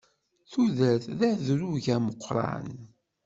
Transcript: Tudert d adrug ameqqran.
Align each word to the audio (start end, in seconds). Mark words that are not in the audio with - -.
Tudert 0.51 1.05
d 1.19 1.21
adrug 1.29 1.85
ameqqran. 1.95 2.69